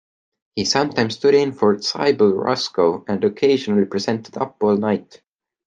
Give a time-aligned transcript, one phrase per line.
[0.55, 5.21] He sometimes stood in for Sybil Ruscoe, and occasionally presented "Up All Night".